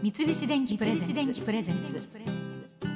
[0.00, 2.00] 三菱電機プレゼンツ。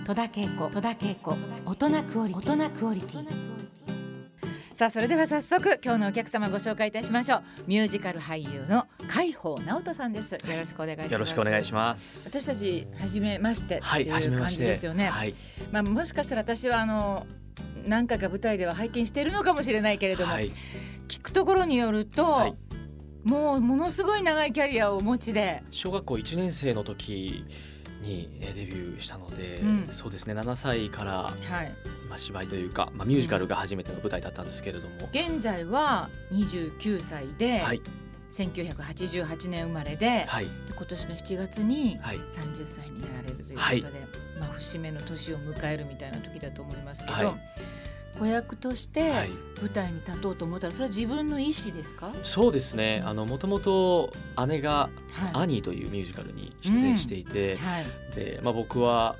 [0.06, 0.70] 戸田恵子。
[0.70, 1.36] 戸田恵子。
[1.66, 3.26] 大人クオリ大人クオリティ。
[4.72, 7.42] さあそれでは早速今日のお客様ご紹介いたしましょう。
[7.66, 10.34] ミュージカル俳優の海宝直人さんです。
[10.34, 11.12] よろしくお願いします。
[11.12, 12.28] よろしくお願いします。
[12.28, 15.34] 私たち初めましてってはいいう感じですよね、はい。
[15.72, 17.26] まあもしかしたら私はあの
[17.84, 20.52] 何回か舞台では拝見しているのかもしれないけれども、はい。
[21.08, 22.54] 聞くところによると、はい
[23.24, 25.62] もうものすごい長いキャリアをお持ちで。
[25.70, 27.44] 小学校1年生の時
[28.02, 29.88] にえーデビューしたので、うん。
[29.90, 31.74] そうですね7歳から、はい。
[32.08, 37.80] まあ、芝居というか、まあ、ミュージカルが初めての舞台だったんですけれども、現在は29歳で、はい。
[38.32, 40.46] 1988年生まれで,、はい。
[40.46, 42.16] で今年の7月にはい。
[42.16, 43.82] 30歳になられるということで、はい。
[44.40, 47.34] まあ、節目の年を迎えるみたいな時だと思いますけど、はい
[48.18, 49.30] 子役としてはい。
[49.60, 53.00] 舞台に立とうと思ったらそれは自分の意思ですか、そうですね。
[53.06, 54.12] あのもともと
[54.48, 55.42] 姉が「はい。
[55.44, 57.86] アニー」というミュージカルに出演していて、はい。
[58.16, 59.14] でまあ、僕は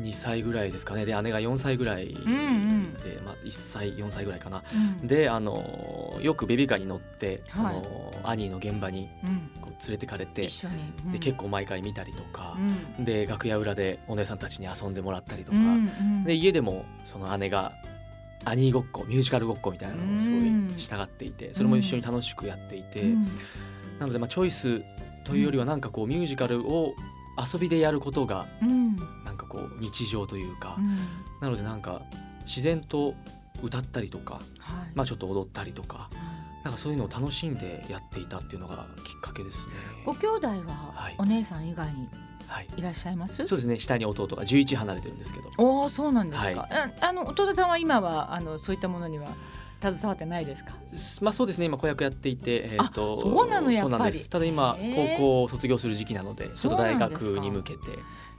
[0.00, 1.04] 2歳ぐらいですかね。
[1.06, 2.96] で姉が4歳ぐらいで、うんうん。
[3.24, 4.62] まあ、1歳4歳ぐらいかな。
[5.00, 5.06] うん。
[5.08, 7.76] であのよくベビーカーに乗ってその、はい
[8.22, 9.50] アニーの現場にうん。
[9.60, 10.46] こう連れてかれて
[11.04, 11.12] うん。
[11.12, 12.56] で結構毎回見たりとか
[12.98, 13.04] う、ん。
[13.04, 15.68] で楽屋裏でお姉さんたちに遊んでもらったりとか、うんう
[16.04, 16.24] ん。
[16.24, 17.72] で家でもその姉が
[18.44, 23.24] アニーごっこミュージカルごっこみたいなのをすごうんい従っていてそれも一緒に楽しくやっていて、うん。
[23.98, 24.82] なのでまあチョイス
[25.24, 26.94] というよりはなんかこうミュージカルを
[27.52, 28.96] 遊びでやることがうん。
[29.24, 30.96] なんかこう日常というか、うん。
[31.40, 32.02] なのでなんか
[32.44, 33.14] 自然と
[33.62, 34.42] 歌ったりとか、はい。
[34.94, 36.10] まあ、ちょっと踊ったりとか
[36.64, 39.74] なんかそういうのを楽しんでやっていたっていうのがきっかけですね。
[40.04, 41.14] ご兄弟ははい。
[41.18, 42.10] お姉さん以外には
[42.60, 43.78] い、いらっしゃいます、そうですね。
[43.78, 45.50] 下に弟が11離れてるんですけど。
[45.58, 46.68] おおそうなんですか、は
[47.00, 49.28] ああの弟さんは今はあのそういったものには
[49.80, 50.72] 携わってないですか？
[51.22, 51.64] まあそうですね。
[51.66, 53.90] 今子役やっていて、えー、とあそうなのやっぱり。
[53.92, 54.28] そうなんです。
[54.28, 57.78] ただ今高校を卒業する時期なのでちょっと大学に向けて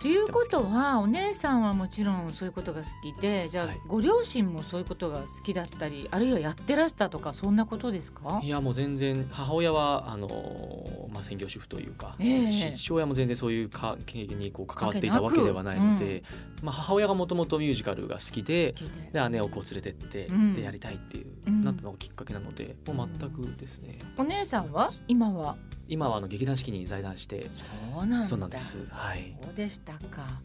[0.02, 3.82] ということはお姉さんはもちろんそういうことが好きでじゃあ、はい。
[3.86, 8.42] ご両親もそういうことが好きだったりあるいはやってらしたとかそんなことですか？
[8.42, 12.74] いやもう全然母親はあのー、まあ、専業主婦というか、ええ。
[12.76, 16.24] 父親も全然そういう関係にこう関わっていたわけではないので、
[16.64, 18.74] まあ、母親がもともとミュージカルが好きで
[19.14, 19.22] で。
[19.22, 20.56] で姉をこう連れてって、うん。
[20.56, 24.00] でやりたいっていう、うんなったのがきっかけなのでもう全くですね。
[24.18, 24.90] お姉さんは？
[25.08, 25.58] 今は？
[25.88, 28.26] 今はあの劇団四季に在団してそうなんだ。
[28.26, 28.80] そうなんです。
[28.90, 29.38] はい。
[29.44, 30.42] そうでしたか。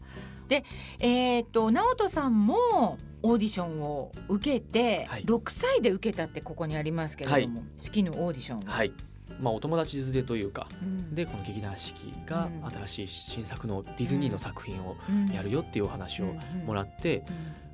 [0.47, 0.63] で
[0.99, 5.23] えっ、と直人さんもオーディションを受けて、はい。
[5.23, 8.93] 6歳で受けたってここにありますけれども、好きのオーディションを、はい。
[9.41, 11.13] まあお友達連れというかうん。
[11.13, 12.71] でこの劇団四季がうん。
[12.71, 15.27] 新しい新作のディズニーの作品をうん。
[15.27, 16.33] やるよっていうお話を
[16.65, 17.23] もらって、うん。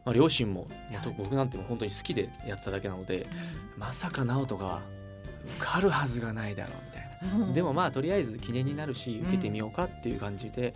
[0.05, 1.15] まあ、両親も、まあはい。
[1.17, 3.27] 僕なんてもう本当に好きでやってただけなので
[3.77, 4.81] まさか直人が
[5.57, 7.12] 受かるはずがないだろうみたいな。
[7.23, 10.73] う んでもまあとりあえず記念になるし受けてみようかっていう感じで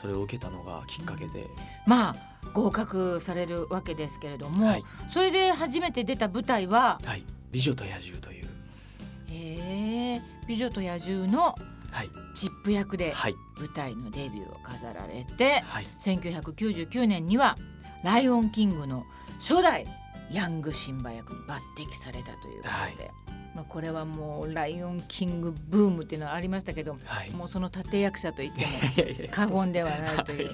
[0.00, 1.46] それを受けたのがきっかけで、
[1.86, 2.16] まあ
[2.52, 4.84] 合格されるわけですけれども、はい。
[5.12, 7.00] それで初めて出た舞台は？
[7.04, 8.48] はい、美女と野獣という、
[9.28, 10.22] 「へえ。
[10.46, 11.54] 美女と野獣」の
[11.90, 12.10] はい。
[12.34, 13.34] チップ役ではい。
[13.58, 17.56] 舞台のデビューを飾られてはい、1999年には
[18.02, 19.06] 「ライオンキング」の
[19.38, 19.86] 初代
[20.30, 23.10] ヤングシンバ役に抜擢されたということで、
[23.54, 30.50] まあ、これはもう「ライオンキング」ブームっていうのはありましたけどはい、もうその立役者と言っても 過言ではないという。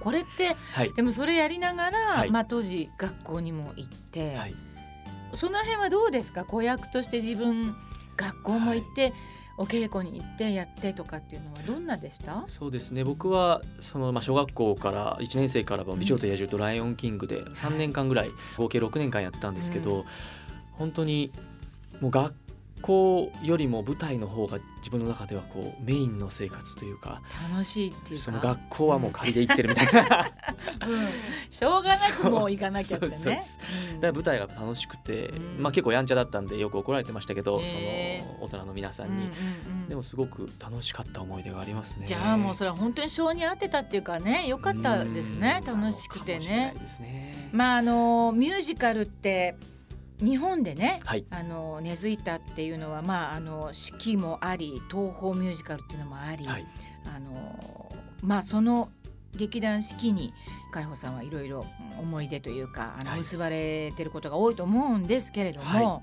[0.00, 0.92] これってはい。
[0.92, 2.30] でもそれやりながら、はい。
[2.30, 4.54] まあ、当時学校にも行って、はい。
[5.34, 6.44] その辺はどうですか？
[6.44, 7.74] 子役として自分
[8.16, 9.12] 学校も行って、
[9.56, 12.46] お稽古に行ってやってとかっていうのはどんなでした？
[12.48, 13.02] そうですね。
[13.02, 20.06] 僕はその、まあ、小学校から1年生からは「美女と野獣」と「ライオンキング」で3年間ぐらい合計6年間やってたんですけど、
[20.74, 21.32] 本当に
[22.00, 22.34] もう学
[22.80, 27.20] 校よりも舞台の方が自分の中ではこうメインの生活というか
[27.50, 28.22] 楽しいっていうか。
[28.24, 30.30] その学校はもう仮で行ってるみたいな、だか
[30.86, 31.08] うん。
[31.50, 33.12] しょうがなくもう行かなきゃってね。
[33.12, 33.58] そうそうです
[33.94, 33.96] う。
[33.96, 35.62] んら舞台が楽しくて、うん。
[35.62, 42.04] まあ、結構やんちゃだったんでよく怒られてましたけどその大人の皆さうんんに、うんうんでもすごく楽しかった思い出がありますね。
[42.06, 45.62] じゃあもうそれは本当に性に合ってたっていうかね良かったですね。
[45.66, 45.80] うん。
[45.80, 46.74] 楽しくてね。
[47.00, 47.48] ね。
[47.52, 49.56] まああのミュージカルって
[50.20, 51.24] 日本でねはい。
[51.30, 56.66] あの根付いたっていうのはまああの四季もあり東宝ミュージカルっていうのもあり、はい。
[57.04, 57.92] あの
[58.22, 58.90] まあその
[59.34, 60.32] 劇団四季に
[60.72, 61.66] 海保さんはいろいろ
[62.00, 63.18] 思い出というかあのはい。
[63.20, 66.02] 結ばれてることが多いと思うんですけれども、は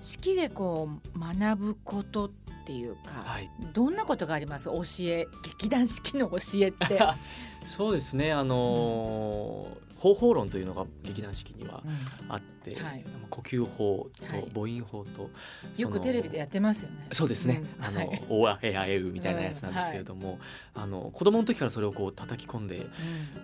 [0.00, 2.30] 四季でこう学ぶことっ
[2.66, 3.50] ていうか、はい。
[3.74, 4.66] どんなことがあります？
[4.66, 4.80] 教
[5.10, 6.98] え劇団四季の教えって。
[7.66, 8.32] そうですね。
[8.32, 12.32] あのー方法論というのが劇団四季にはうん。
[12.32, 13.04] あって、はい。
[13.30, 14.42] 呼吸法はい。
[14.42, 15.30] と母音法と、
[15.76, 17.08] よくテレビでやってますよね。
[17.12, 17.84] そうですね、うん。
[17.84, 18.22] あの、はい。
[18.28, 20.38] おあへあえうみたいなやつなんですけれども、
[20.74, 22.86] あの子供の時からそれをこう叩き込んで、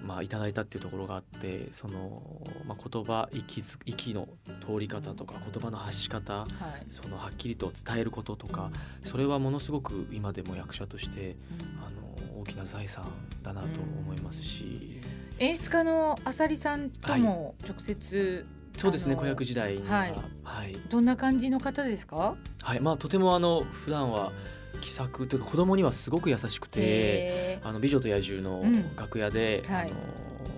[0.02, 2.22] まあ、いただいたっていうところがあってその、
[2.66, 4.28] まあ、言葉息づ息の
[4.66, 6.48] 通り方とか言葉の発し方はい。
[6.88, 8.70] そのはっきりと伝えることとか
[9.04, 11.36] それはものすごく今でも役者として
[11.84, 13.04] あの大きな財産
[13.42, 15.00] だなと思いますし、
[15.38, 18.46] 演出家の浅利さんとも直接、
[18.80, 19.94] そうですね子役時代には。
[19.94, 20.10] ははい。
[20.12, 20.76] い、はい。
[20.88, 22.34] どんな感じの方ですか？
[22.80, 24.32] まあ、とてもあの普段は
[24.80, 26.80] 気さくというか子供にはすごく優しくて。
[26.82, 28.96] へあの美女と野獣のうん。
[28.96, 29.86] 楽屋で、はい。
[29.86, 29.94] あの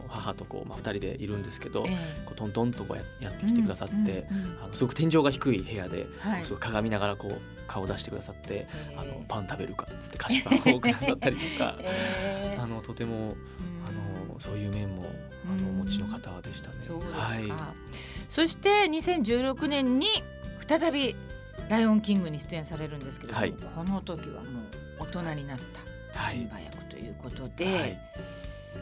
[0.09, 1.89] 母とこう、まあ、2人でいるんですけど、こ
[2.33, 3.95] うトントンとこうややってきてくださって、
[4.31, 6.45] うんうんうんあのすごく天井が低い部屋で、はい。
[6.45, 8.67] すごい鏡見ながらこう顔を出してくださって
[8.97, 13.23] 「あのへパン食べるか」っつって菓子パンをくださったりとか えーあのとてもうん。
[13.25, 15.07] あのそういう面も
[15.47, 16.76] あの持ちの方でしたね。
[16.81, 17.52] そうですか、はい。
[18.29, 20.06] そして2016年に
[20.67, 21.17] 再び
[21.69, 23.52] 「ライオンキング」に出演されるんですけれども、はい。
[23.52, 24.61] この時はも
[24.99, 25.58] う大人になっ
[26.12, 26.32] たはい。
[26.32, 27.99] シンバ役ということで、はい。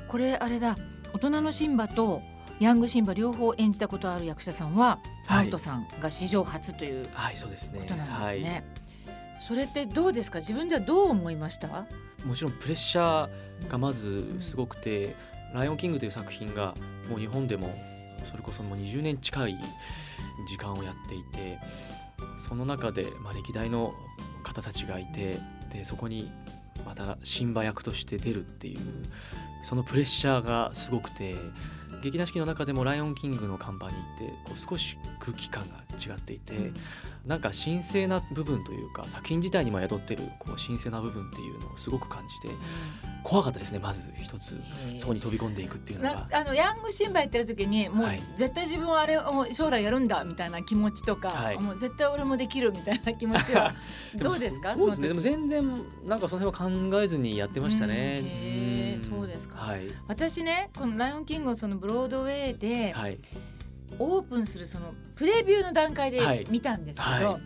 [0.09, 0.77] これあれだ
[1.13, 2.23] 大人のシンバと
[2.61, 5.45] ヤングシンバ両方演じたことある役者さんは、はい。
[5.45, 7.81] ナオトさんが史上初というはいそうですね。
[7.81, 8.43] ことなんですはい。
[8.43, 8.65] ね。
[9.37, 10.39] それってどうですか？
[10.41, 11.87] 自分ではどう思いました？
[12.25, 15.17] もちろんプレッシャーがまずすごくて
[15.55, 16.75] 「ライオンキング」という作品が
[17.09, 17.75] もう日本でも
[18.25, 19.59] それこそもう20年近い
[20.49, 21.59] 時間をやっていて
[22.39, 23.95] その中で、まあ、歴代の
[24.43, 25.39] 方たちがいて
[25.73, 26.31] でそこに
[26.85, 28.79] また新馬役として出るっていう
[29.63, 31.35] そのプレッシャーがすごくて
[32.03, 36.73] 劇団四季の中でも「ライオンキング」のカンパニーってこう少し空気感が違っていて。
[37.27, 42.49] なんか神聖な部分というか作品自体にも宿ってるこう神聖な部分っていうのをすごく感じて
[43.23, 44.59] 怖かったですねまず一つ
[44.99, 46.29] そこに飛び込んでいくっていうのなが。
[46.33, 48.23] あのヤングシンバやってる時にもうはい。
[48.37, 51.61] 絶対自分はあれを将来やるんだみたいな気持ちとか、はい。
[51.61, 53.75] もう絶対俺もできるみたいな気持ちは
[54.17, 54.75] どうですか？
[54.75, 58.21] そうでも全然なんかその辺は考えずにやってましたね。
[58.23, 58.80] うん
[59.11, 59.59] そうですか。
[59.59, 59.83] はい。
[60.07, 63.19] 私ねこの「ライオンキング」をそのブロードウェイではい。
[63.99, 66.45] オープンするそのプレビューの段階はい。
[66.45, 67.41] で見たんですけど、はい。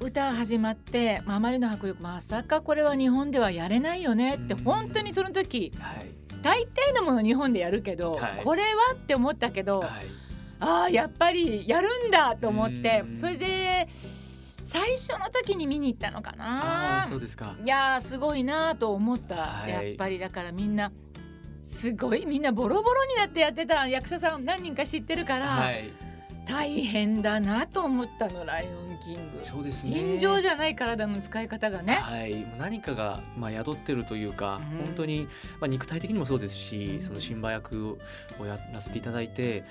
[0.00, 4.64] 歌始まって、まあ、あまりの迫力まさかこれは日本ではやれないよねってうん。
[4.64, 6.08] 本当にその時はい。
[6.42, 8.40] 大抵のもの日本でやるけど、はい。
[8.44, 9.90] これはって思ったけど、はい。
[10.60, 13.18] ああやっぱりやるんだと思ってうん。
[13.18, 13.88] それで
[14.74, 17.00] 最初の時に見に行ったのかあな。
[17.02, 17.54] あそうですか。
[17.64, 19.70] いやーすごいなと思った、はい。
[19.70, 20.90] やっぱりだからみんな
[21.62, 25.92] すごいみんなボロボロになってやってた役者さん何人か知ってるから、はい。
[26.44, 29.94] 大変だなと思ったの「ライオンキング」そうですね。
[29.94, 31.94] 尋常じゃない体の使い方がね。
[31.94, 34.78] はい、もう何かが、まあ、宿ってるというか、うん。
[34.78, 35.28] 本当に、
[35.60, 37.98] まあ、肉体的にもそうですし、そのシンバ役
[38.38, 39.64] をやらせていただいて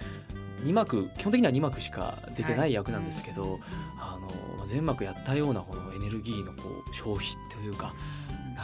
[0.64, 3.60] 2幕基本的には2幕しか出てない役なんですけど、
[4.00, 4.28] あの
[4.58, 7.94] まあ全幕やったようなこのエネルギーのこう消費というか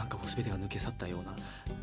[0.00, 1.36] なんかこう全てが抜け去ったような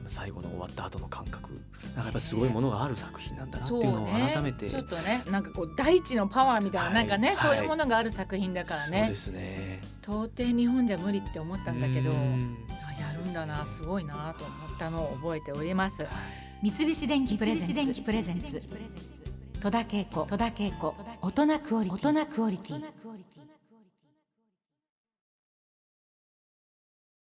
[0.08, 1.52] 最後の終わった後の感覚。
[1.54, 4.72] なんかやっぱりすごいものがある作品なんだなっていうのを改めて。
[4.72, 6.94] ちょっとねなんかこう大地のパワーみたいな、はい。
[6.96, 9.02] なんかね、はいそういうものがある作品だからね。
[9.02, 9.82] そうですね。
[10.02, 12.18] 到底日本じゃ無理って思ったんだけどや
[13.14, 16.02] るんだなすごいなと思ったのを覚えております。
[16.02, 16.72] はい。
[16.72, 18.64] 三菱電機プレゼンツ。
[19.62, 20.24] 戸田恵子。
[20.24, 20.96] 戸田恵子。
[21.22, 22.84] 大人クオリティ